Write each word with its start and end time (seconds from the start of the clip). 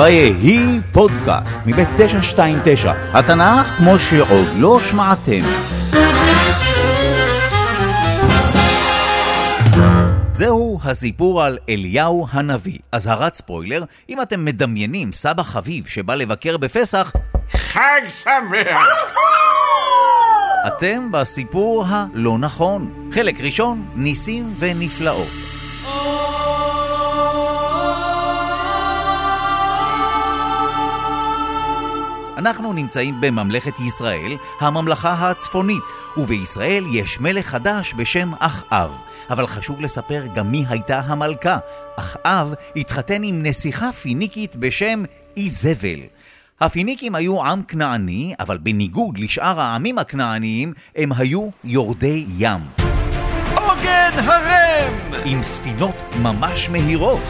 ויהי 0.00 0.80
פודקאסט 0.92 1.66
מבית 1.66 1.88
929, 1.96 2.92
התנ"ך 3.12 3.66
כמו 3.66 3.98
שעוד 3.98 4.48
לא 4.56 4.80
שמעתם. 4.90 5.40
זהו 10.32 10.80
הסיפור 10.84 11.42
על 11.42 11.58
אליהו 11.68 12.26
הנביא. 12.32 12.78
אזהרת 12.92 13.34
ספוילר, 13.34 13.84
אם 14.08 14.22
אתם 14.22 14.44
מדמיינים 14.44 15.12
סבא 15.12 15.42
חביב 15.42 15.86
שבא 15.86 16.14
לבקר 16.14 16.56
בפסח, 16.56 17.12
חג 17.52 18.00
שמח! 18.08 18.88
אתם 20.66 21.12
בסיפור 21.12 21.84
הלא 21.88 22.38
נכון. 22.38 23.08
חלק 23.12 23.40
ראשון, 23.40 23.90
ניסים 23.94 24.54
ונפלאות. 24.58 25.59
אנחנו 32.40 32.72
נמצאים 32.72 33.20
בממלכת 33.20 33.80
ישראל, 33.80 34.36
הממלכה 34.60 35.30
הצפונית, 35.30 35.82
ובישראל 36.16 36.84
יש 36.92 37.20
מלך 37.20 37.46
חדש 37.46 37.94
בשם 37.96 38.30
אחאב. 38.38 38.90
אבל 39.30 39.46
חשוב 39.46 39.80
לספר 39.80 40.22
גם 40.34 40.50
מי 40.50 40.64
הייתה 40.68 41.00
המלכה. 41.00 41.58
אחאב 41.96 42.54
התחתן 42.76 43.22
עם 43.22 43.42
נסיכה 43.42 43.92
פיניקית 43.92 44.56
בשם 44.56 45.02
איזבל. 45.36 46.00
הפיניקים 46.60 47.14
היו 47.14 47.44
עם 47.44 47.62
כנעני, 47.62 48.34
אבל 48.40 48.58
בניגוד 48.58 49.18
לשאר 49.18 49.60
העמים 49.60 49.98
הכנעניים, 49.98 50.72
הם 50.96 51.12
היו 51.16 51.48
יורדי 51.64 52.24
ים. 52.38 52.60
עוגן 53.54 54.10
הרם! 54.14 54.92
עם 55.24 55.42
ספינות 55.42 55.96
ממש 56.22 56.68
מהירות. 56.68 57.20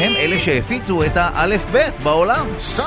הם 0.00 0.12
אלה 0.16 0.40
שהפיצו 0.40 1.02
את 1.04 1.12
האלף-בית 1.14 2.00
בעולם. 2.00 2.46
סטופ! 2.58 2.86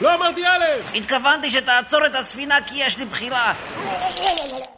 לא 0.00 0.14
אמרתי 0.14 0.46
א'! 0.46 0.96
התכוונתי 0.96 1.50
שתעצור 1.50 2.06
את 2.06 2.14
הספינה 2.14 2.56
כי 2.66 2.74
יש 2.78 2.98
לי 2.98 3.04
בחירה. 3.04 3.52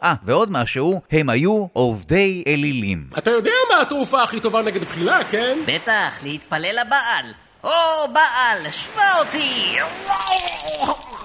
אה, 0.03 0.13
ועוד 0.23 0.51
משהו, 0.51 1.01
הם 1.11 1.29
היו 1.29 1.65
עובדי 1.73 2.43
אלילים. 2.47 3.03
אתה 3.17 3.31
יודע 3.31 3.51
מה 3.73 3.81
התרופה 3.81 4.23
הכי 4.23 4.39
טובה 4.39 4.61
נגד 4.61 4.81
בחילה, 4.81 5.19
כן? 5.23 5.57
בטח, 5.67 6.19
להתפלל 6.23 6.75
לבעל. 6.85 7.25
או, 7.63 7.69
בעל, 8.13 8.71
שמע 8.71 9.19
אותי! 9.19 9.75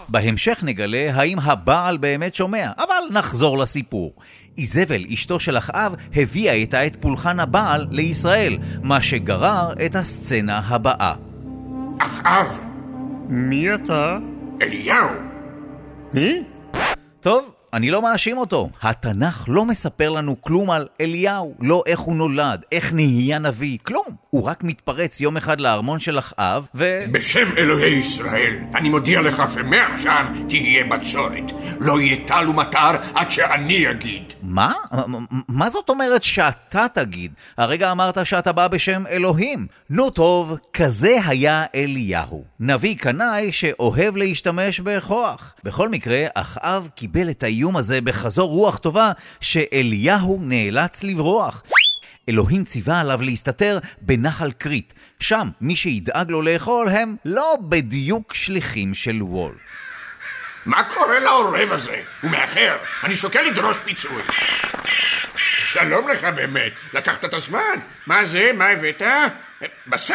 בהמשך 0.09 0.59
נגלה 0.63 1.11
האם 1.15 1.39
הבעל 1.43 1.97
באמת 1.97 2.35
שומע, 2.35 2.71
אבל 2.79 2.86
נחזור 3.11 3.59
לסיפור. 3.59 4.13
איזבל, 4.59 5.05
אשתו 5.15 5.41
של 5.41 5.59
אחאב, 5.59 5.95
הביאה 6.15 6.53
איתה 6.53 6.87
את 6.87 6.97
פולחן 7.01 7.41
הבעל 7.41 7.87
לישראל, 7.91 8.59
מה 8.83 9.03
שגרר 9.03 9.73
את 9.87 9.95
הסצנה 9.95 10.59
הבאה. 10.59 11.15
אחאב! 11.99 12.61
מי 13.29 13.75
אתה? 13.75 14.17
אליהו! 14.63 15.09
מי? 16.15 16.43
טוב, 17.21 17.55
אני 17.77 17.91
לא 17.91 18.03
מאשים 18.03 18.39
אותו. 18.39 18.71
התנ"ך 18.83 19.45
לא 19.49 19.65
מספר 19.65 20.11
לנו 20.11 20.41
כלום 20.41 20.71
על 20.71 20.87
אליהו, 21.01 21.55
לא 21.61 21.83
איך 21.87 22.01
הוא 22.01 22.17
נולד, 22.17 22.65
איך 22.73 22.93
נהיה 22.93 23.39
נביא, 23.39 23.79
כלום. 23.83 24.07
הוא 24.31 24.43
רק 24.43 24.65
מתפרץ 24.65 25.21
יום 25.21 25.37
אחד 25.37 25.61
לארמון 25.61 25.99
של 25.99 26.19
אחאב, 26.19 26.67
ו... 26.75 27.05
בשם 27.13 27.57
אלוהי 27.59 28.01
ישראל, 28.01 28.57
אני 28.75 28.89
מודיע 28.89 29.21
לך 29.21 29.43
שמעכשיו 29.55 30.27
תהיה 30.49 30.85
בצורת. 30.85 31.53
לא 31.81 32.01
יהיה 32.01 32.17
טל 32.27 32.49
ומטר 32.49 32.91
עד 33.15 33.31
שאני 33.31 33.91
אגיד. 33.91 34.33
מה? 34.43 34.73
מה 35.49 35.71
זאת 35.71 35.91
אומרת 35.91 36.23
שאתה 36.23 36.87
תגיד? 36.95 37.33
הרגע 37.59 37.93
אמרת 37.93 38.27
שאתה 38.27 38.53
בא 38.53 38.69
בשם 38.69 39.07
אלוהים. 39.07 39.67
נו 39.91 40.11
טוב, 40.11 40.59
כזה 40.73 41.19
היה 41.27 41.65
אליהו. 41.75 42.45
נביא 42.61 42.97
קנאי 42.97 43.53
שאוהב 43.53 44.17
להשתמש 44.17 44.81
בכוח. 44.81 45.55
בכל 45.65 45.89
מקרה, 45.89 46.27
אחאב 46.35 46.89
קיבל 46.95 47.31
את 47.31 47.43
האיום 47.43 47.66
הזה 47.75 48.01
בחזור 48.01 48.51
רוח 48.51 48.77
טובה, 48.77 49.13
שאליהו 49.41 50.39
נאלץ 50.43 51.05
לברוח. 51.05 51.63
אלוהים 52.29 52.65
ציווה 52.65 53.01
עליו 53.01 53.23
להסתתר 53.23 53.79
בנחל 54.01 54.51
כרית. 54.53 54.95
שם, 55.21 55.49
מי 55.61 55.77
שידאג 55.77 56.31
לו 56.31 56.43
לאכול 56.43 56.89
הם 56.89 57.17
לא 57.25 57.57
בדיוק 57.69 58.35
שליחים 58.35 58.95
של 58.95 59.23
וולט. 59.23 59.57
מה 60.67 60.83
קורה 60.95 61.21
לעורב 61.21 61.73
הזה? 61.73 62.03
הוא 62.23 62.31
מאחר. 62.31 62.77
אני 63.05 63.17
שוקל 63.17 63.43
לדרוש 63.43 63.77
פיצוי. 63.85 64.23
שלום 65.67 66.09
לך 66.09 66.25
באמת. 66.25 66.73
לקחת 66.93 67.25
את 67.25 67.35
הזמן. 67.35 67.79
מה 68.07 68.25
זה? 68.25 68.51
מה 68.55 68.69
הבאת? 68.69 69.03
בשר? 69.87 70.15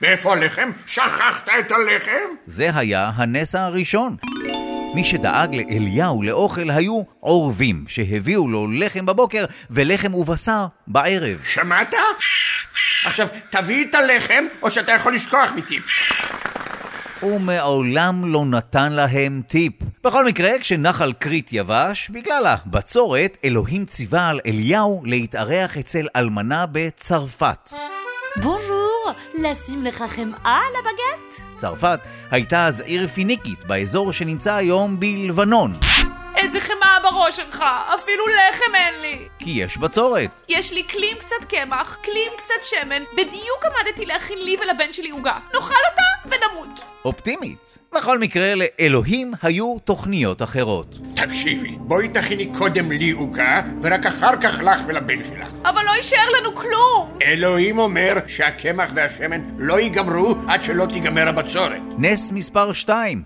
מאיפה 0.00 0.32
הלחם? 0.32 0.70
שכחת 0.86 1.48
את 1.48 1.72
הלחם? 1.72 2.34
זה 2.46 2.70
היה 2.74 3.10
הנס 3.16 3.54
הראשון. 3.54 4.16
מי 4.94 5.04
שדאג 5.04 5.54
לאליהו 5.54 6.22
לאוכל 6.22 6.70
היו 6.70 7.02
עורבים, 7.20 7.84
שהביאו 7.88 8.48
לו 8.48 8.66
לחם 8.72 9.06
בבוקר 9.06 9.44
ולחם 9.70 10.14
ובשר 10.14 10.66
בערב. 10.86 11.38
שמעת? 11.46 11.94
עכשיו, 13.04 13.28
תביא 13.50 13.86
את 13.90 13.94
הלחם, 13.94 14.44
או 14.62 14.70
שאתה 14.70 14.92
יכול 14.92 15.14
לשכוח 15.14 15.50
מטיפ. 15.56 15.82
הוא 17.20 17.40
מעולם 17.40 18.32
לא 18.32 18.44
נתן 18.44 18.92
להם 18.92 19.42
טיפ. 19.46 19.72
בכל 20.04 20.24
מקרה, 20.24 20.50
כשנחל 20.60 21.12
כרית 21.20 21.48
יבש, 21.52 22.10
בגלל 22.10 22.46
הבצורת, 22.46 23.36
אלוהים 23.44 23.84
ציווה 23.84 24.28
על 24.28 24.40
אליהו 24.46 25.02
להתארח 25.04 25.78
אצל 25.78 26.06
אלמנה 26.16 26.64
בצרפת. 26.72 27.72
בונז'ור, 28.36 28.69
לשים 29.34 29.84
לך 29.84 30.04
חמאה 30.08 30.60
על 30.66 30.72
הבגט? 30.78 31.40
צרפת 31.54 31.98
הייתה 32.30 32.66
אז 32.66 32.80
עיר 32.80 33.06
פיניקית 33.06 33.64
באזור 33.64 34.12
שנמצא 34.12 34.54
היום 34.54 35.00
בלבנון, 35.00 35.72
איזה 36.36 36.60
חמאה 36.60 37.00
בראש 37.02 37.36
שלך, 37.36 37.64
אפילו 37.94 38.24
לחם 38.26 38.74
אין 38.74 39.00
לי. 39.00 39.28
כי 39.38 39.50
יש 39.50 39.76
בצורת. 39.78 40.42
יש 40.48 40.72
לי 40.72 40.88
כלים 40.88 41.16
קצת 41.18 41.44
קמח, 41.48 41.96
כלים 42.04 42.32
קצת 42.36 42.62
שמן, 42.62 43.02
בדיוק 43.12 43.64
עמדתי 43.64 44.06
להכין 44.06 44.38
לי 44.38 44.56
ולבן 44.60 44.92
שלי 44.92 45.10
עוגה. 45.10 45.38
נאכל 45.54 45.74
אותה 45.90 46.09
ונמות. 46.24 46.80
אופטימית. 47.04 47.78
בכל 47.94 48.18
מקרה, 48.18 48.54
לאלוהים 48.54 49.32
היו 49.42 49.76
תוכניות 49.84 50.42
אחרות. 50.42 50.98
תקשיבי, 51.16 51.76
בואי 51.78 52.08
תכיני 52.08 52.52
קודם 52.58 52.92
לי 52.92 53.10
עוגה, 53.10 53.60
ורק 53.82 54.06
אחר 54.06 54.36
כך 54.42 54.58
לך 54.62 54.80
ולבן 54.88 55.24
שלך. 55.24 55.48
אבל 55.64 55.82
לא 55.84 55.90
יישאר 55.90 56.30
לנו 56.40 56.54
כלום. 56.54 57.18
אלוהים 57.22 57.78
אומר 57.78 58.14
שהקמח 58.26 58.90
והשמן 58.94 59.40
לא 59.58 59.80
ייגמרו 59.80 60.34
עד 60.48 60.64
שלא 60.64 60.86
תיגמר 60.86 61.28
הבצורת. 61.28 61.80
נס 61.98 62.32
מספר 62.32 62.72
2 62.72 63.22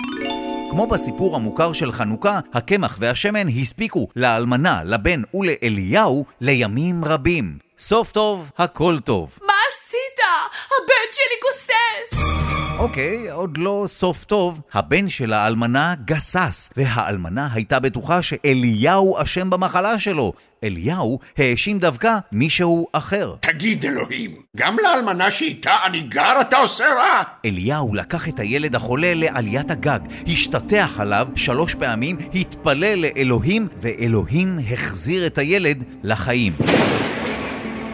כמו 0.75 0.87
בסיפור 0.87 1.37
המוכר 1.37 1.73
של 1.73 1.93
חנוכה, 1.93 2.41
הקמח 2.55 2.97
והשמן 3.01 3.49
הספיקו 3.49 4.09
לאלמנה, 4.17 4.81
לבן 4.85 5.23
ולאליהו 5.35 6.25
לימים 6.41 7.05
רבים. 7.05 7.59
סוף 7.79 8.13
טוב, 8.13 8.51
הכל 8.59 8.97
טוב. 9.05 9.39
מה 9.47 9.53
עשית? 9.69 10.21
הבן 10.67 11.11
שלי 11.13 11.37
גוסס. 11.43 12.44
אוקיי, 12.79 13.31
עוד 13.31 13.59
לא 13.59 13.85
סוף 13.87 14.25
טוב. 14.25 14.61
הבן 14.73 15.09
של 15.09 15.33
האלמנה 15.33 15.95
גסס, 16.05 16.71
והאלמנה 16.77 17.49
הייתה 17.53 17.81
בטוחה 17.81 18.23
שאליהו 18.23 19.23
אשם 19.23 19.51
במחלה 19.51 19.99
שלו. 19.99 20.33
אליהו 20.65 21.19
האשים 21.39 21.79
דווקא 21.79 22.17
מישהו 22.33 22.87
אחר. 22.93 23.35
תגיד 23.41 23.85
אלוהים, 23.85 24.37
גם 24.57 24.77
לאלמנה 24.83 25.31
שאיתה 25.31 25.77
אני 25.85 26.01
גר 26.01 26.41
אתה 26.41 26.57
עושה 26.57 26.85
רע? 26.85 27.23
אליהו 27.45 27.95
לקח 27.95 28.29
את 28.29 28.39
הילד 28.39 28.75
החולה 28.75 29.15
לעליית 29.15 29.71
הגג, 29.71 30.01
השתטח 30.27 31.01
עליו 31.01 31.29
שלוש 31.37 31.75
פעמים, 31.75 32.17
התפלל 32.35 32.99
לאלוהים, 32.99 33.67
ואלוהים 33.81 34.59
החזיר 34.73 35.27
את 35.27 35.39
הילד 35.39 35.85
לחיים. 36.03 36.53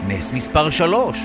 נס 0.07 0.31
מספר 0.31 0.69
שלוש 0.69 1.17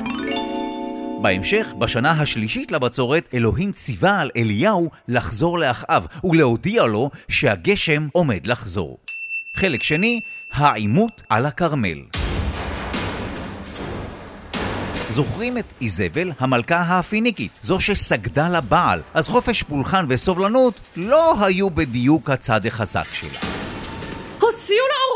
בהמשך, 1.23 1.75
בשנה 1.79 2.11
השלישית 2.11 2.73
לבצורת, 2.73 3.29
אלוהים 3.35 3.73
ציווה 3.73 4.21
על 4.21 4.31
אליהו 4.37 4.91
לחזור 5.09 5.59
לאחאב 5.59 6.07
ולהודיע 6.25 6.87
לו 6.87 7.11
שהגשם 7.29 8.09
עומד 8.13 8.47
לחזור. 8.47 8.99
חלק 9.57 9.83
שני, 9.83 10.21
העימות 10.53 11.23
על 11.29 11.47
הכרמל. 11.47 11.99
זוכרים 15.09 15.59
את 15.59 15.73
איזבל, 15.81 16.33
המלכה 16.39 16.99
הפיניקית, 16.99 17.53
זו 17.62 17.81
שסגדה 17.81 18.49
לבעל, 18.49 19.03
אז 19.15 19.29
חופש 19.29 19.62
פולחן 19.62 20.05
וסובלנות 20.09 20.81
לא 20.97 21.45
היו 21.45 21.71
בדיוק 21.71 22.31
הצד 22.31 22.67
החזק 22.67 23.12
שלה. 23.12 23.56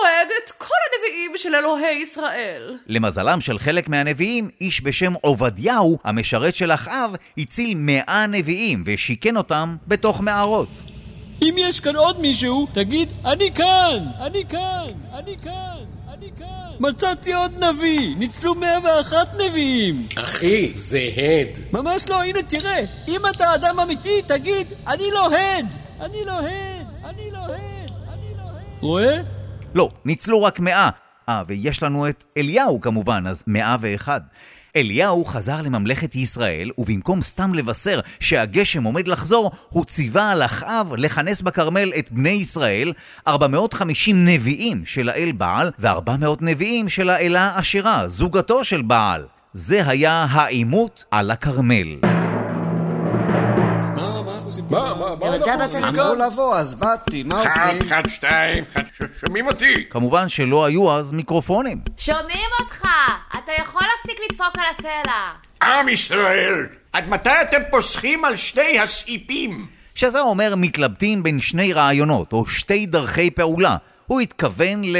להורג 0.00 0.30
את 0.44 0.50
כל 0.50 0.66
הנביאים 0.92 1.32
של 1.36 1.54
אלוהי 1.54 2.02
ישראל. 2.02 2.76
למזלם 2.86 3.40
של 3.40 3.58
חלק 3.58 3.88
מהנביאים, 3.88 4.48
איש 4.60 4.82
בשם 4.84 5.12
עובדיהו, 5.20 5.98
המשרת 6.04 6.54
של 6.54 6.72
אחאב, 6.72 7.14
הציל 7.38 7.78
מאה 7.80 8.26
נביאים 8.26 8.82
ושיכן 8.86 9.36
אותם 9.36 9.76
בתוך 9.88 10.20
מערות. 10.20 10.82
אם 11.42 11.54
יש 11.58 11.80
כאן 11.80 11.96
עוד 11.96 12.20
מישהו, 12.20 12.66
תגיד, 12.74 13.12
אני 13.24 13.50
כאן! 13.54 14.04
אני 14.20 14.44
כאן! 14.48 14.90
אני 15.14 15.36
כאן! 15.42 15.76
אני 16.12 16.30
מצאתי 16.80 17.32
עוד 17.34 17.64
נביא! 17.64 18.16
ניצלו 18.16 18.54
101 18.54 19.34
נביאים! 19.34 20.06
אחי, 20.16 20.70
זה 20.74 20.98
הד. 20.98 21.58
ממש 21.72 22.02
לא, 22.08 22.22
הנה 22.22 22.42
תראה! 22.42 22.80
אם 23.08 23.20
אתה 23.34 23.54
אדם 23.54 23.80
אמיתי, 23.80 24.22
תגיד, 24.26 24.72
אני 24.86 25.04
לא 25.12 25.28
הד! 25.34 25.66
אני 26.00 26.24
לא 26.26 26.32
הד! 26.32 26.86
אני 27.04 27.30
לא 27.32 27.38
הד! 27.38 27.90
אני 28.12 28.36
לא 28.36 28.42
הד! 28.42 28.80
רואה? 28.80 29.39
לא, 29.74 29.90
ניצלו 30.04 30.42
רק 30.42 30.60
מאה. 30.60 30.90
אה, 31.28 31.42
ויש 31.46 31.82
לנו 31.82 32.08
את 32.08 32.24
אליהו 32.36 32.80
כמובן, 32.80 33.24
אז 33.26 33.44
מאה 33.46 33.76
ואחד. 33.80 34.20
אליהו 34.76 35.24
חזר 35.24 35.62
לממלכת 35.62 36.14
ישראל, 36.14 36.70
ובמקום 36.78 37.22
סתם 37.22 37.54
לבשר 37.54 38.00
שהגשם 38.20 38.84
עומד 38.84 39.08
לחזור, 39.08 39.50
הוא 39.68 39.84
ציווה 39.84 40.30
על 40.30 40.42
אחאב 40.42 40.92
לכנס 40.96 41.42
בכרמל 41.42 41.92
את 41.98 42.12
בני 42.12 42.28
ישראל, 42.28 42.92
450 43.26 44.24
נביאים 44.24 44.82
של 44.86 45.08
האל 45.08 45.32
בעל, 45.32 45.70
ו-400 45.78 46.26
נביאים 46.40 46.88
של 46.88 47.10
האלה 47.10 47.60
אשרה, 47.60 48.08
זוגתו 48.08 48.64
של 48.64 48.82
בעל. 48.82 49.26
זה 49.54 49.88
היה 49.88 50.26
העימות 50.30 51.04
על 51.10 51.30
הכרמל. 51.30 51.96
מה, 54.70 54.94
מה, 54.94 55.14
מה 55.16 55.88
אמרו? 55.88 56.14
לבוא, 56.14 56.56
אז 56.56 56.74
באתי, 56.74 57.22
מה 57.22 57.38
עושים? 57.38 57.78
אחד, 57.88 58.02
שתיים, 58.08 58.64
אחד, 58.72 58.82
ש- 58.98 59.20
שומעים 59.20 59.46
אותי? 59.46 59.74
כמובן 59.90 60.28
שלא 60.28 60.64
היו 60.64 60.92
אז 60.92 61.12
מיקרופונים. 61.12 61.80
שומעים 61.96 62.48
אותך! 62.60 62.84
אתה 63.38 63.52
יכול 63.58 63.82
להפסיק 63.96 64.18
לדפוק 64.30 64.58
על 64.58 64.64
הסלע. 64.70 65.32
עם 65.62 65.88
ישראל, 65.88 66.66
עד 66.92 67.08
מתי 67.08 67.30
אתם 67.42 67.60
פוסחים 67.70 68.24
על 68.24 68.36
שני 68.36 68.78
הסעיפים? 68.80 69.66
שזה 69.94 70.20
אומר 70.20 70.54
מתלבטים 70.56 71.22
בין 71.22 71.40
שני 71.40 71.72
רעיונות, 71.72 72.32
או 72.32 72.46
שתי 72.46 72.86
דרכי 72.86 73.30
פעולה. 73.30 73.76
הוא 74.06 74.20
התכוון 74.20 74.84
ל... 74.84 74.96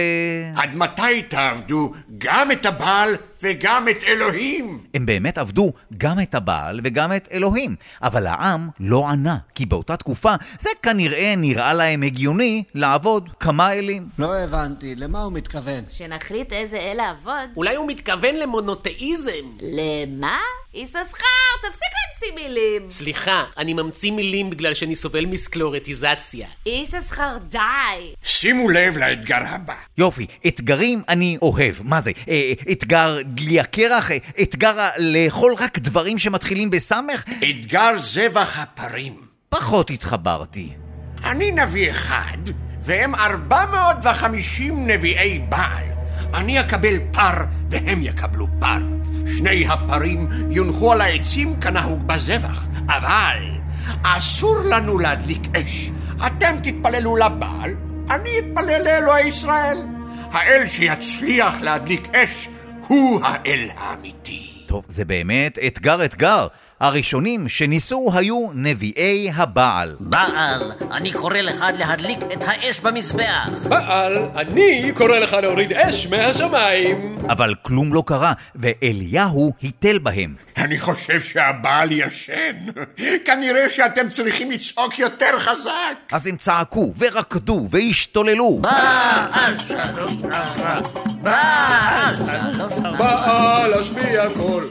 עד 0.57 0.75
מתי 0.75 1.23
תעבדו 1.23 1.93
גם 2.19 2.53
את 2.53 2.67
הבעל 2.67 3.17
וגם 3.43 3.87
את 3.89 4.05
אלוהים? 4.05 4.81
הם 4.95 5.07
באמת 5.07 5.39
עבדו 5.39 5.73
גם 5.99 6.21
את 6.21 6.35
הבעל 6.35 6.81
וגם 6.85 7.13
את 7.17 7.29
אלוהים, 7.33 7.77
אבל 8.03 8.27
העם 8.27 8.69
לא 8.81 9.09
ענה, 9.09 9.37
כי 9.55 9.67
באותה 9.67 9.97
תקופה 9.97 10.35
זה 10.59 10.71
כנראה 10.83 11.35
נראה 11.37 11.75
להם 11.75 12.03
הגיוני 12.03 12.63
לעבוד 12.75 13.29
כמה 13.41 13.73
אלים. 13.73 14.09
לא 14.19 14.35
הבנתי, 14.35 14.95
למה 14.95 15.23
הוא 15.23 15.33
מתכוון? 15.33 15.85
שנחליט 15.91 16.53
איזה 16.53 16.77
אל 16.77 16.97
לעבוד. 16.97 17.51
אולי 17.57 17.77
הוא 17.77 17.89
מתכוון 17.89 18.35
למונותאיזם. 18.35 19.31
למה? 19.61 20.39
יששכר, 20.75 21.51
תפסיק 21.63 21.89
להמציא 21.93 22.35
מילים. 22.35 22.91
סליחה, 22.91 23.45
אני 23.59 23.75
ממציא 23.75 24.13
מילים 24.13 24.51
בגלל 24.51 24.75
שאני 24.75 24.95
סובל 24.95 25.27
מסקלורטיזציה. 25.27 26.49
יששכר, 26.67 27.37
די. 27.49 27.59
שימו 28.23 28.69
לב 28.69 28.97
לאתגר 28.97 29.43
הבא. 29.47 29.75
יופי, 29.99 30.27
אתגרים 30.47 31.03
אני 31.09 31.39
אוהב. 31.43 31.75
מה 31.85 32.01
זה? 32.01 32.11
אה, 32.29 32.53
אתגר 32.73 33.19
אה, 34.11 34.17
אתגר 34.43 34.73
לאכול 34.99 35.55
רק 35.59 35.79
דברים 35.79 36.19
שמתחילים 36.19 36.71
בסמך? 36.71 37.25
אתגר 37.51 37.99
זבח 37.99 38.59
הפרים. 38.59 39.15
פחות 39.49 39.91
התחברתי. 39.91 40.73
אני 41.25 41.51
נביא 41.51 41.91
אחד, 41.91 42.39
והם 42.83 43.15
450 43.15 44.87
נביאי 44.87 45.39
בעל. 45.49 45.85
אני 46.35 46.61
אקבל 46.61 46.99
פר, 47.13 47.35
והם 47.71 48.03
יקבלו 48.03 48.47
פר. 48.61 48.79
שני 49.37 49.67
הפרים 49.69 50.29
יונחו 50.51 50.93
על 50.93 51.01
העצים 51.01 51.61
כנהוג 51.61 52.07
בזבח, 52.07 52.67
אבל 52.87 53.61
אסור 54.03 54.59
לנו 54.59 54.99
להדליק 54.99 55.43
אש. 55.57 55.91
אתם 56.27 56.57
תתפללו 56.63 57.17
לבעל, 57.17 57.75
אני 58.11 58.31
אתפלל 58.39 58.83
לאלוהי 58.85 59.29
ישראל. 59.29 59.79
האל 60.33 60.67
שיצליח 60.67 61.55
להדליק 61.61 62.15
אש 62.15 62.49
הוא 62.91 63.21
האל 63.25 63.69
האמיתי. 63.77 64.51
טוב, 64.67 64.85
זה 64.89 65.05
באמת 65.05 65.59
אתגר 65.67 66.05
אתגר. 66.05 66.47
הראשונים 66.81 67.49
שניסו 67.49 68.11
היו 68.15 68.47
נביאי 68.55 69.31
הבעל. 69.35 69.97
בעל, 70.01 70.73
אני 70.93 71.13
קורא 71.13 71.39
לך 71.39 71.65
להדליק 71.79 72.19
את 72.33 72.45
האש 72.47 72.81
במזבח. 72.81 73.49
בעל, 73.69 74.19
אני 74.37 74.93
קורא 74.95 75.19
לך 75.19 75.33
להוריד 75.33 75.73
אש 75.73 76.07
מהשמיים. 76.07 77.19
אבל 77.29 77.55
כלום 77.63 77.95
לא 77.95 78.03
קרה, 78.07 78.33
ואליהו 78.55 79.53
היטל 79.61 79.99
בהם. 79.99 80.35
אני 80.57 80.81
חושב 80.81 81.21
שהבעל 81.23 81.93
ישן. 81.93 82.57
כנראה 83.27 83.69
שאתם 83.69 84.11
צריכים 84.11 84.51
לצעוק 84.51 84.99
יותר 84.99 85.39
חזק. 85.39 85.97
אז 86.13 86.27
הם 86.27 86.37
צעקו, 86.37 86.93
ורקדו, 86.99 87.69
והשתוללו. 87.71 88.59
בעל 88.61 89.59
קול. 94.37 94.69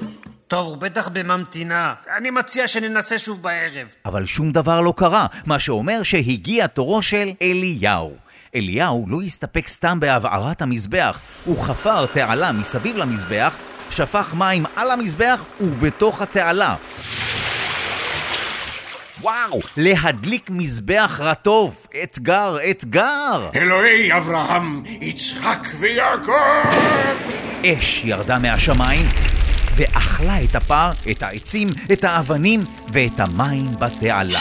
טוב, 0.48 0.68
הוא 0.68 0.78
בטח 0.78 1.07
בממתינה. 1.07 1.94
אני 2.18 2.30
מציע 2.30 2.68
שננסה 2.68 3.18
שוב 3.18 3.42
בערב. 3.44 3.88
אבל 4.06 4.25
שום 4.25 4.51
דבר 4.51 4.81
לא 4.81 4.94
קרה, 4.98 5.25
מה 5.46 5.60
שאומר 5.60 6.04
שהגיע 6.04 6.68
תורו 6.68 7.01
של 7.01 7.30
אליהו. 7.42 8.16
אליהו 8.56 9.06
לא 9.10 9.22
הסתפק 9.22 9.68
סתם 9.68 10.00
בהבערת 10.00 10.62
המזבח, 10.62 11.19
הוא 11.46 11.57
חפר 11.57 12.06
תעלה 12.06 12.51
מסביב 12.51 12.98
למזבח, 12.98 13.57
שפך 13.90 14.34
מים 14.38 14.66
על 14.75 14.92
המזבח 14.92 15.46
ובתוך 15.62 16.22
התעלה. 16.22 16.75
וואו, 19.22 19.60
להדליק 19.78 20.50
מזבח 20.50 21.19
רטוב, 21.24 21.88
אתגר, 22.04 22.57
אתגר! 22.72 23.50
אלוהי 23.56 24.18
אברהם, 24.18 24.84
יצחק 24.86 25.68
ויעקב! 25.80 26.69
אש 27.66 28.06
ירדה 28.06 28.40
מהשמיים 28.40 29.06
ואכלה 29.80 30.44
את 30.44 30.56
הפר, 30.56 30.92
את 31.12 31.24
העצים, 31.24 31.68
את 31.94 32.04
האבנים 32.04 32.60
ואת 32.94 33.20
המים 33.20 33.66
בתעלה. 33.80 34.40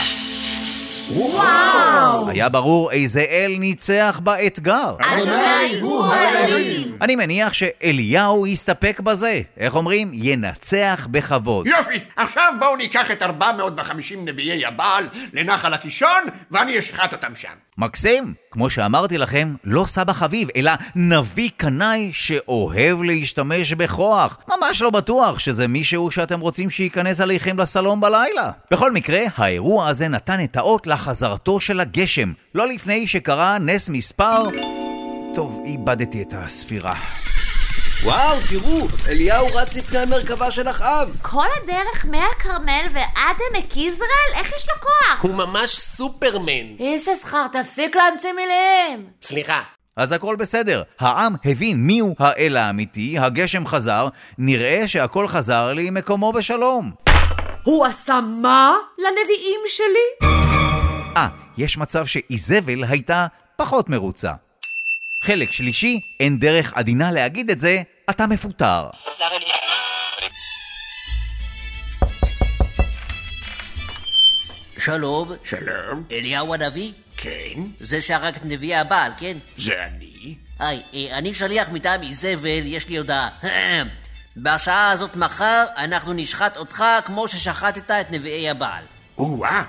וואו! 1.09 2.29
היה 2.29 2.49
ברור 2.49 2.91
איזה 2.91 3.21
אל 3.29 3.55
ניצח 3.59 4.19
באתגר. 4.23 4.95
אדוני 4.99 5.79
הוא 5.81 6.05
האלוהים. 6.05 6.91
אני 7.01 7.15
מניח 7.15 7.53
שאליהו 7.53 8.47
יסתפק 8.47 8.99
בזה. 8.99 9.41
איך 9.57 9.75
אומרים? 9.75 10.11
ינצח 10.13 11.07
בכבוד. 11.11 11.67
יופי, 11.67 11.99
עכשיו 12.15 12.53
בואו 12.59 12.75
ניקח 12.75 13.11
את 13.11 13.21
450 13.21 14.25
נביאי 14.25 14.65
הבעל 14.65 15.09
לנחל 15.33 15.73
הקישון, 15.73 16.23
ואני 16.51 16.79
אשחט 16.79 17.13
אותם 17.13 17.35
שם. 17.35 17.49
מקסים. 17.77 18.33
כמו 18.51 18.69
שאמרתי 18.69 19.17
לכם, 19.17 19.55
לא 19.63 19.85
סבא 19.85 20.13
חביב, 20.13 20.47
אלא 20.55 20.71
נביא 20.95 21.49
קנאי 21.57 22.09
שאוהב 22.13 23.03
להשתמש 23.03 23.73
בכוח. 23.73 24.37
ממש 24.49 24.81
לא 24.81 24.89
בטוח 24.89 25.39
שזה 25.39 25.67
מישהו 25.67 26.11
שאתם 26.11 26.39
רוצים 26.39 26.69
שייכנס 26.69 27.21
עליכם 27.21 27.59
לסלון 27.59 28.01
בלילה. 28.01 28.51
בכל 28.71 28.91
מקרה, 28.91 29.21
האירוע 29.37 29.87
הזה 29.87 30.07
נתן 30.07 30.43
את 30.43 30.57
האות 30.57 30.87
לחזרתו 30.87 31.59
של 31.61 31.79
הגשם. 31.79 32.33
לא 32.55 32.67
לפני 32.67 33.07
שקרה 33.07 33.57
נס 33.57 33.89
מספר... 33.89 34.43
טוב, 35.35 35.61
איבדתי 35.65 36.21
את 36.21 36.33
הספירה. 36.37 36.95
וואו, 38.03 38.37
תראו, 38.47 38.77
אליהו 39.07 39.47
רץ 39.55 39.75
לפני 39.77 39.99
המרכבה 39.99 40.51
של 40.51 40.69
אחאב. 40.69 41.17
כל 41.21 41.45
הדרך 41.63 42.05
מהכרמל 42.05 42.85
ועד 42.93 43.35
עמק 43.55 43.77
יזרעאל? 43.77 44.33
איך 44.35 44.47
יש 44.55 44.69
לו 44.69 44.75
כוח? 44.81 45.21
הוא 45.21 45.35
ממש 45.35 45.69
סופרמן. 45.75 46.75
יששכר, 46.79 47.45
תפסיק 47.47 47.95
להמציא 47.95 48.29
מילים. 48.33 49.09
סליחה, 49.21 49.61
אז 49.95 50.11
הכל 50.11 50.35
בסדר. 50.35 50.83
העם 50.99 51.35
הבין 51.45 51.77
מיהו 51.77 52.15
האל 52.19 52.57
האמיתי, 52.57 53.19
הגשם 53.19 53.65
חזר, 53.65 54.07
נראה 54.37 54.87
שהכל 54.87 55.27
חזר 55.27 55.73
למקומו 55.73 56.31
בשלום. 56.31 56.91
הוא 57.63 57.85
עשה 57.85 58.19
מה 58.21 58.75
לנביאים 58.97 59.59
שלי? 59.67 60.29
אה, 61.17 61.27
יש 61.57 61.77
מצב 61.77 62.05
שאיזבל 62.05 62.83
הייתה 62.89 63.25
פחות 63.55 63.89
מרוצה. 63.89 64.31
חלק 65.21 65.51
שלישי, 65.51 66.01
אין 66.19 66.39
דרך 66.39 66.73
עדינה 66.75 67.11
להגיד 67.11 67.49
את 67.49 67.59
זה, 67.59 67.81
אתה 68.09 68.27
מפוטר. 68.27 68.89
שלום, 74.77 75.31
שלום, 75.43 76.03
אליהו 76.11 76.53
הנביא? 76.53 76.91
כן, 77.17 77.61
זה 77.79 78.01
שהרג 78.01 78.35
את 78.35 78.45
נביאי 78.45 78.75
הבעל, 78.75 79.11
כן? 79.19 79.37
זה 79.57 79.73
אני. 79.85 80.35
היי, 80.59 80.81
אה, 80.93 81.17
אני 81.17 81.33
שליח 81.33 81.69
מטעם 81.69 82.01
איזבל, 82.03 82.61
יש 82.63 82.89
לי 82.89 82.97
הודעה. 82.97 83.29
בשעה 84.37 84.89
הזאת 84.89 85.15
מחר 85.15 85.65
אנחנו 85.77 86.13
נשחט 86.13 86.57
אותך 86.57 86.83
כמו 87.05 87.27
ששחטת 87.27 87.91
את 87.91 88.11
נביאי 88.11 88.49
הבעל. 88.49 88.83
או-אה, 89.17 89.63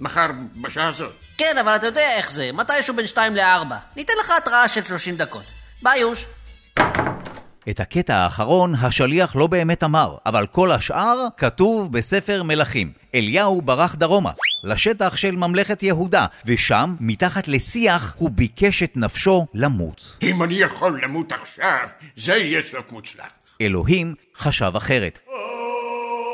מחר 0.00 0.26
בשעה 0.62 0.88
הזאת. 0.88 1.25
כן, 1.38 1.58
אבל 1.60 1.76
אתה 1.76 1.86
יודע 1.86 2.16
איך 2.16 2.30
זה, 2.32 2.50
מתישהו 2.52 2.96
בין 2.96 3.06
2 3.06 3.34
ל-4. 3.34 3.74
ניתן 3.96 4.12
לך 4.20 4.32
התראה 4.36 4.68
של 4.68 4.84
30 4.84 5.16
דקות. 5.16 5.52
ביי, 5.82 6.00
יוש. 6.00 6.26
את 7.70 7.80
הקטע 7.80 8.14
האחרון 8.14 8.74
השליח 8.74 9.36
לא 9.36 9.46
באמת 9.46 9.84
אמר, 9.84 10.16
אבל 10.26 10.46
כל 10.46 10.70
השאר 10.72 11.26
כתוב 11.36 11.92
בספר 11.92 12.42
מלכים. 12.42 12.92
אליהו 13.14 13.62
ברח 13.62 13.94
דרומה, 13.94 14.30
לשטח 14.64 15.16
של 15.16 15.36
ממלכת 15.36 15.82
יהודה, 15.82 16.26
ושם, 16.46 16.94
מתחת 17.00 17.48
לשיח, 17.48 18.14
הוא 18.18 18.30
ביקש 18.30 18.82
את 18.82 18.96
נפשו 18.96 19.46
למות. 19.54 20.18
אם 20.22 20.42
אני 20.42 20.54
יכול 20.62 21.00
למות 21.04 21.32
עכשיו, 21.32 21.88
זה 22.16 22.36
יהיה 22.36 22.62
סוף 22.70 22.92
מוצלח. 22.92 23.26
אלוהים 23.60 24.14
חשב 24.36 24.72
אחרת. 24.76 25.18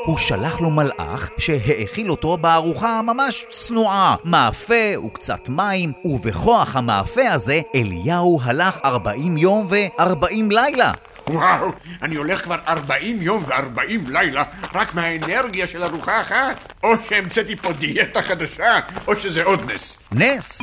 הוא 0.05 0.17
שלח 0.17 0.61
לו 0.61 0.69
מלאך 0.69 1.29
שהאכיל 1.37 2.11
אותו 2.11 2.37
בארוחה 2.37 3.01
ממש 3.01 3.45
צנועה, 3.51 4.15
מאפה 4.23 4.97
וקצת 5.05 5.49
מים, 5.49 5.91
ובכוח 6.05 6.75
המאפה 6.75 7.29
הזה 7.31 7.61
אליהו 7.75 8.39
הלך 8.43 8.79
40 8.85 9.37
יום 9.37 9.67
ו-40 9.69 10.35
לילה. 10.49 10.91
וואו, 11.29 11.71
אני 12.01 12.15
הולך 12.15 12.43
כבר 12.43 12.55
40 12.67 13.21
יום 13.21 13.43
ו-40 13.47 14.11
לילה 14.11 14.43
רק 14.73 14.95
מהאנרגיה 14.95 15.67
של 15.67 15.83
ארוחה 15.83 16.21
אחת. 16.21 16.73
או 16.83 16.89
שהמצאתי 17.09 17.55
פה 17.55 17.73
דיאטה 17.73 18.21
חדשה, 18.21 18.79
או 19.07 19.15
שזה 19.15 19.43
עוד 19.43 19.71
נס. 19.71 19.97
נס! 20.11 20.61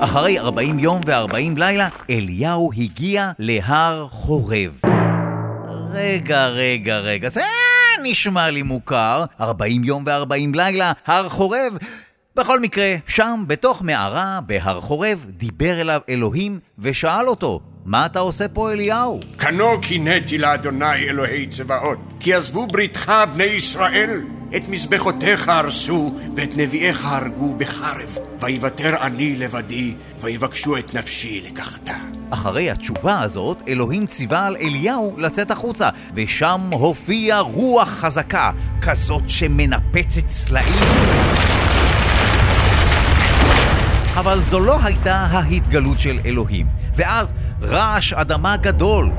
אחרי 0.00 0.38
40 0.38 0.78
יום 0.78 1.00
ו-40 1.06 1.58
לילה, 1.58 1.88
אליהו 2.10 2.70
הגיע 2.76 3.30
להר 3.38 4.06
חורב. 4.10 4.80
רגע, 5.92 6.46
רגע, 6.46 6.98
רגע, 6.98 7.28
זה 7.28 7.42
נשמע 8.10 8.50
לי 8.50 8.62
מוכר. 8.62 9.24
40 9.40 9.84
יום 9.84 10.04
ו-40 10.06 10.56
לילה, 10.56 10.92
הר 11.06 11.28
חורב. 11.28 11.76
בכל 12.36 12.60
מקרה, 12.60 12.94
שם, 13.06 13.44
בתוך 13.46 13.82
מערה, 13.82 14.38
בהר 14.46 14.80
חורב, 14.80 15.26
דיבר 15.28 15.80
אליו 15.80 16.00
אלוהים 16.08 16.58
ושאל 16.78 17.28
אותו, 17.28 17.60
מה 17.84 18.06
אתה 18.06 18.18
עושה 18.18 18.48
פה, 18.48 18.72
אליהו? 18.72 19.20
כנו 19.38 19.80
קינאתי 19.82 20.38
לאדוני 20.38 20.94
אלוהי 21.10 21.46
צבאות, 21.46 21.98
כי 22.20 22.34
עזבו 22.34 22.66
בריתך 22.66 23.12
בני 23.34 23.44
ישראל, 23.44 24.22
את 24.56 24.68
מזבחותיך 24.68 25.48
הרסו, 25.48 26.14
ואת 26.36 26.50
נביאיך 26.56 27.04
הרגו 27.04 27.54
בחרב, 27.58 28.18
ויוותר 28.40 28.96
אני 29.00 29.34
לבדי, 29.34 29.94
ויבקשו 30.20 30.78
את 30.78 30.94
נפשי 30.94 31.42
לקחתה. 31.46 31.96
אחרי 32.30 32.70
התשובה 32.70 33.20
הזאת, 33.20 33.62
אלוהים 33.68 34.06
ציווה 34.06 34.46
על 34.46 34.56
אליהו 34.56 35.14
לצאת 35.18 35.50
החוצה, 35.50 35.88
ושם 36.14 36.60
הופיעה 36.72 37.40
רוח 37.40 37.88
חזקה, 37.88 38.50
כזאת 38.82 39.30
שמנפצת 39.30 40.28
סלעים. 40.28 40.80
אבל 44.14 44.40
זו 44.40 44.60
לא 44.60 44.78
הייתה 44.82 45.16
ההתגלות 45.16 45.98
של 45.98 46.18
אלוהים. 46.24 46.66
ואז 46.96 47.34
רעש 47.62 48.12
אדמה 48.12 48.56
גדול. 48.56 49.10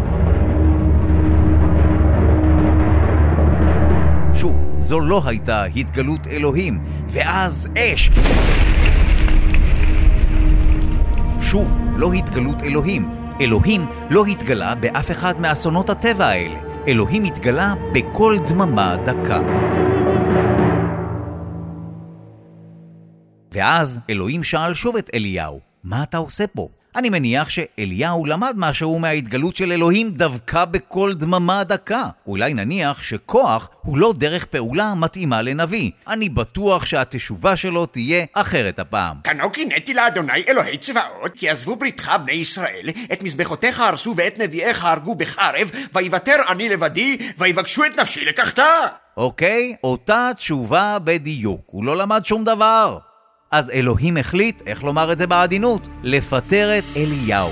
זו 4.88 5.00
לא 5.00 5.22
הייתה 5.25 5.63
התגלות 5.63 6.27
אלוהים. 6.27 6.79
ואז 7.10 7.70
אש. 7.77 8.10
שוב, 11.41 11.77
לא 11.96 12.13
התגלות 12.13 12.63
אלוהים. 12.63 13.10
אלוהים 13.41 13.86
לא 14.10 14.25
התגלה 14.25 14.75
באף 14.75 15.12
אחד 15.12 15.39
מאסונות 15.39 15.89
הטבע 15.89 16.25
האלה. 16.25 16.60
אלוהים 16.88 17.24
התגלה 17.24 17.74
בקול 17.94 18.38
דממה 18.39 18.96
דקה. 19.06 19.41
ואז 23.51 24.00
אלוהים 24.10 24.44
שאל 24.44 24.74
שוב 24.74 24.96
את 24.96 25.10
אליהו, 25.13 25.60
מה 25.84 26.03
אתה 26.03 26.17
עושה 26.17 26.48
פה? 26.48 26.67
אני 26.98 27.10
מניח 27.10 27.50
שאליהו 27.50 28.25
למד 28.25 28.54
משהו 28.58 29.00
מההתגלות 29.00 29.56
של 29.56 29.72
אלוהים 29.72 30.10
דווקא 30.10 30.66
בקול 30.66 31.13
דממה 31.13 31.63
דקה. 31.63 32.10
אולי 32.27 32.54
נניח 32.54 33.04
שכוח 33.04 33.70
הוא 33.82 33.98
לא 33.98 34.13
דרך 34.18 34.46
פעולה 34.46 34.94
מתאימה 34.96 35.42
לנביא. 35.42 35.92
אני 36.08 36.30
בטוח 36.30 36.86
שהתשובה 36.86 37.56
שלו 37.56 37.86
תהיה 37.86 38.25
אחרת 38.34 38.80
הפעם. 38.80 39.18
כנו 39.24 39.51
קינאתי 39.51 39.94
לאדוני 39.94 40.44
אלוהי 40.48 40.77
צבאות, 40.77 41.32
כי 41.36 41.50
עזבו 41.50 41.75
בריתך 41.75 42.12
בני 42.24 42.32
ישראל, 42.32 42.89
את 43.13 43.22
מזבחותיך 43.22 43.80
הרסו 43.80 44.13
ואת 44.18 44.39
נביאיך 44.39 44.86
הרגו 44.86 45.16
בחרב, 45.16 45.72
ויוותר 45.94 46.36
אני 46.50 46.70
לבדי, 46.70 47.18
ויבקשו 47.38 47.86
את 47.86 48.00
נפשי 48.00 48.25
לקחתה. 48.25 48.66
אוקיי? 49.18 49.75
אותה 49.84 50.30
תשובה 50.38 50.98
בדיוק. 51.04 51.62
הוא 51.66 51.86
לא 51.86 51.98
למד 51.98 52.25
שום 52.25 52.44
דבר. 52.44 52.98
אז 53.51 53.70
אלוהים 53.70 54.18
החליט, 54.18 54.62
איך 54.66 54.84
לומר 54.84 55.12
את 55.12 55.18
זה 55.18 55.27
בעדינות, 55.27 55.88
לפטר 56.04 56.77
את 56.77 56.84
אליהו. 56.96 57.51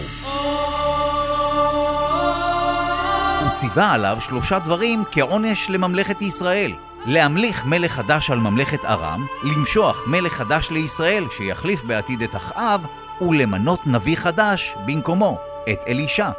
הוא 3.41 3.53
ציווה 3.53 3.91
עליו 3.91 4.17
שלושה 4.19 4.59
דברים 4.59 5.03
כעונש 5.11 5.69
לממלכת 5.69 6.21
ישראל. 6.21 6.73
להמליך 7.05 7.65
מלך 7.65 7.91
חדש 7.91 8.29
על 8.29 8.39
ממלכת 8.39 8.85
ארם, 8.85 9.25
למשוח 9.43 10.03
מלך 10.07 10.33
חדש 10.33 10.71
לישראל 10.71 11.25
שיחליף 11.37 11.83
בעתיד 11.83 12.21
את 12.21 12.35
אחאב, 12.35 12.85
ולמנות 13.21 13.87
נביא 13.87 14.15
חדש 14.15 14.75
במקומו, 14.85 15.37
את 15.69 15.79
אלישע. 15.87 16.29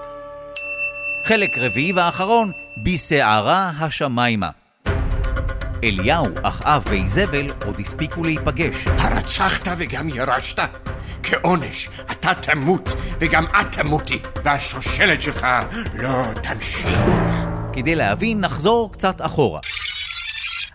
חלק 1.24 1.58
רביעי 1.58 1.92
ואחרון, 1.92 2.52
בסערה 2.76 3.70
השמיימה. 3.78 4.50
אליהו, 5.86 6.26
אחאב 6.42 6.82
ואיזבל 6.86 7.52
עוד 7.66 7.80
הספיקו 7.80 8.24
להיפגש. 8.24 8.86
הרצחת 8.86 9.68
וגם 9.78 10.08
ירשת? 10.08 10.58
כעונש, 11.22 11.88
אתה 12.10 12.34
תמות 12.34 12.88
וגם 13.20 13.46
את 13.46 13.72
תמותי, 13.72 14.18
והשושלת 14.44 15.22
שלך 15.22 15.46
לא 15.94 16.24
תמשיך. 16.42 16.98
כדי 17.72 17.94
להבין, 17.94 18.40
נחזור 18.40 18.92
קצת 18.92 19.20
אחורה. 19.20 19.60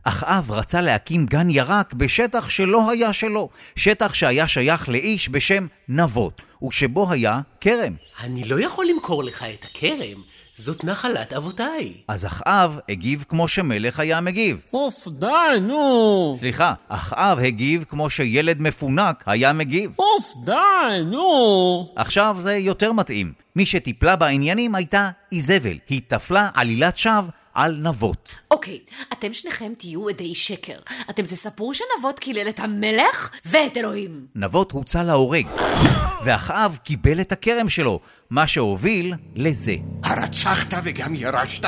אחאב 0.04 0.52
רצה 0.52 0.82
להקים 0.82 1.26
גן 1.26 1.50
ירק 1.50 1.94
בשטח 1.94 2.50
שלא 2.50 2.92
היה 2.92 3.14
שלו, 3.14 3.50
שטח 3.76 4.14
שהיה 4.14 4.48
שייך 4.48 4.90
לאיש 4.90 5.30
בשם 5.30 5.68
נבות, 5.90 6.42
ושבו 6.64 7.12
היה 7.12 7.40
כרם. 7.62 7.94
אני 8.20 8.44
לא 8.44 8.60
יכול 8.60 8.86
למכור 8.86 9.24
לך 9.24 9.44
את 9.44 9.66
הכרם, 9.66 10.22
זאת 10.62 10.84
נחלת 10.84 11.34
אבותיי. 11.34 11.94
אז 12.08 12.26
אחאב 12.26 12.80
הגיב 12.90 13.26
כמו 13.30 13.48
שמלך 13.48 14.00
היה 14.00 14.22
מגיב. 14.22 14.62
אוף, 14.74 15.08
די, 15.08 15.60
נו. 15.62 16.36
סליחה, 16.38 16.74
אחאב 16.88 17.40
הגיב 17.40 17.86
כמו 17.90 18.10
שילד 18.10 18.62
מפונק 18.62 19.24
היה 19.26 19.54
מגיב. 19.54 19.92
אוף, 20.00 20.34
די, 20.46 21.04
נו. 21.06 21.94
עכשיו 21.96 22.38
זה 22.40 22.54
יותר 22.54 22.92
מתאים. 22.92 23.34
מי 23.56 23.66
שטיפלה 23.66 24.16
בעניינים 24.16 24.76
הייתה 24.76 25.10
איזבל. 25.32 25.78
היא 25.90 26.02
טפלה 26.08 26.50
עלילת 26.54 26.98
שווא 26.98 27.22
על 27.54 27.78
נבות. 27.78 28.36
אוקיי, 28.52 28.80
אתם 29.14 29.34
שניכם 29.34 29.74
תהיו 29.78 30.10
עדי 30.10 30.36
שקר. 30.36 30.78
אתם 31.10 31.24
תספרו 31.24 31.74
שנבות 31.74 32.20
קילל 32.20 32.50
את 32.50 32.60
המלך 32.60 33.32
ואת 33.46 33.78
אלוהים. 33.78 34.26
נבות 34.36 34.72
הוצא 34.72 35.04
להורג, 35.04 35.48
ואחאב 36.26 36.80
קיבל 36.84 37.22
את 37.22 37.32
הכרם 37.32 37.70
שלו, 37.70 38.00
מה 38.30 38.48
שהוביל 38.48 39.14
לזה. 39.36 39.76
הרצחת 40.04 40.74
וגם 40.84 41.16
ירשת? 41.16 41.66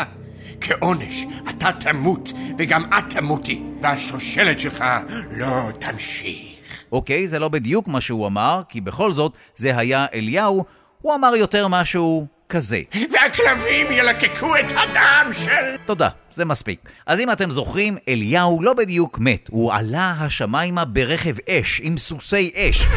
כעונש, 0.62 1.26
אתה 1.50 1.72
תמות 1.80 2.32
וגם 2.58 2.86
את 2.98 3.14
תמותי, 3.14 3.64
והשושלת 3.82 4.60
שלך 4.60 4.84
לא 5.32 5.72
תמשיך. 5.80 6.54
אוקיי, 6.92 7.28
זה 7.28 7.40
לא 7.40 7.50
בדיוק 7.50 7.88
מה 7.88 8.02
שהוא 8.02 8.28
אמר, 8.28 8.62
כי 8.70 8.82
בכל 8.82 9.14
זאת 9.14 9.38
זה 9.56 9.78
היה 9.78 10.06
אליהו, 10.14 10.64
הוא 11.02 11.16
אמר 11.16 11.36
יותר 11.36 11.68
משהו 11.68 12.28
כזה. 12.50 12.82
והכלבים 13.12 13.88
ילקקו 13.92 14.56
את 14.56 14.66
הדם 14.70 15.32
של... 15.32 15.78
תודה, 15.86 16.10
זה 16.32 16.46
מספיק. 16.46 16.90
אז 17.06 17.20
אם 17.20 17.32
אתם 17.32 17.52
זוכרים, 17.52 17.98
אליהו 18.08 18.62
לא 18.62 18.74
בדיוק 18.74 19.20
מת, 19.20 19.48
הוא 19.52 19.74
עלה 19.74 20.14
השמיימה 20.20 20.86
ברכב 20.86 21.36
אש, 21.50 21.82
עם 21.84 21.98
סוסי 21.98 22.52
אש. 22.56 22.88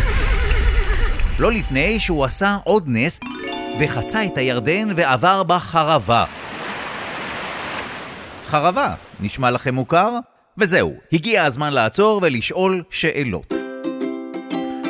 לא 1.38 1.52
לפני 1.52 2.00
שהוא 2.00 2.24
עשה 2.24 2.56
עוד 2.64 2.84
נס, 2.86 3.20
וחצה 3.80 4.24
את 4.24 4.38
הירדן 4.38 4.88
ועבר 4.96 5.42
בחרבה. 5.42 6.24
חרבה, 8.46 8.94
נשמע 9.20 9.50
לכם 9.50 9.74
מוכר? 9.74 10.10
וזהו, 10.58 10.94
הגיע 11.12 11.44
הזמן 11.44 11.72
לעצור 11.72 12.20
ולשאול 12.22 12.82
שאלות. 12.90 13.55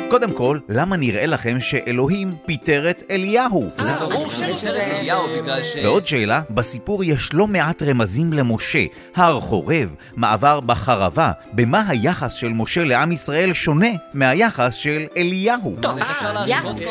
קודם 0.09 0.33
כל, 0.33 0.59
למה 0.69 0.97
נראה 0.97 1.25
לכם 1.25 1.59
שאלוהים 1.59 2.35
פיטר 2.45 2.89
את 2.89 3.03
אליהו? 3.11 3.69
זה 3.79 3.93
ברור 3.99 4.29
שזה 4.29 4.83
אליהו 4.83 5.21
בגלל 5.41 5.63
ש... 5.63 5.75
ועוד 5.83 6.07
שאלה, 6.07 6.41
בסיפור 6.49 7.03
יש 7.03 7.33
לא 7.33 7.47
מעט 7.47 7.83
רמזים 7.83 8.33
למשה. 8.33 8.85
הר 9.15 9.39
חורב, 9.39 9.95
מעבר 10.15 10.59
בחרבה. 10.59 11.31
במה 11.53 11.83
היחס 11.87 12.33
של 12.33 12.47
משה 12.47 12.83
לעם 12.83 13.11
ישראל 13.11 13.53
שונה 13.53 13.87
מהיחס 14.13 14.73
של 14.73 15.05
אליהו? 15.17 15.75
טוב, 15.81 15.97
איך 15.97 16.11
אפשר 16.11 16.33
להשוות 16.33 16.81
את 16.81 16.87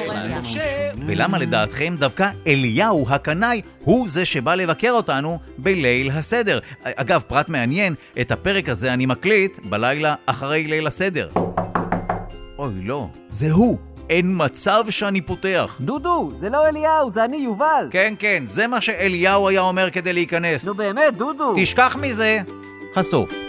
זה? 0.53 0.91
ולמה 1.07 1.39
לדעתכם 1.39 1.97
דווקא 1.99 2.31
אליהו 2.47 3.07
הקנאי 3.09 3.63
הוא 3.81 4.09
זה 4.09 4.25
שבא 4.27 4.55
לבקר 4.55 4.91
אותנו 4.91 5.39
בליל 5.59 6.11
הסדר? 6.11 6.59
אגב, 6.83 7.25
פרט 7.27 7.49
מעניין, 7.49 7.95
את 8.21 8.31
הפרק 8.31 8.69
הזה 8.69 8.93
אני 8.93 9.07
מקליט 9.07 9.59
בלילה 9.65 10.15
אחרי 10.27 10.67
ליל 10.67 10.87
הסדר. 10.87 11.29
אוי, 12.67 12.83
לא, 12.83 13.09
זה 13.29 13.53
הוא. 13.53 13.79
אין 14.11 14.33
מצב 14.37 14.85
שאני 14.91 15.21
פותח. 15.21 15.79
דודו, 15.81 16.31
זה 16.39 16.49
לא 16.49 16.67
אליהו, 16.67 17.11
זה 17.11 17.25
אני 17.25 17.37
יובל. 17.37 17.89
כן, 17.91 18.15
כן, 18.19 18.43
זה 18.47 18.67
מה 18.67 18.81
שאליהו 18.81 19.49
היה 19.49 19.61
אומר 19.61 19.91
כדי 19.91 20.13
להיכנס. 20.13 20.65
נו 20.65 20.75
באמת, 20.75 21.17
דודו. 21.17 21.55
תשכח 21.57 21.97
מזה. 22.01 22.41
הסוף. 22.97 23.46